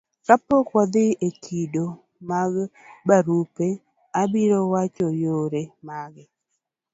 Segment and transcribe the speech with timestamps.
[0.25, 1.85] kapok wadhi e kido
[2.29, 2.53] mag
[3.07, 3.67] barupe,
[4.21, 6.13] abiro wacho yore mag